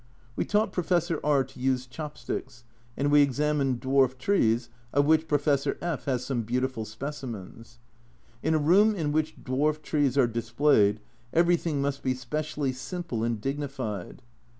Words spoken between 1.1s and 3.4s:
R to use chop sticks, and we